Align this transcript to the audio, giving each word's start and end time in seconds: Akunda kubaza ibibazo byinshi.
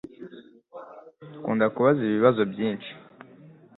Akunda 1.35 1.65
kubaza 1.73 2.01
ibibazo 2.03 2.41
byinshi. 2.51 2.91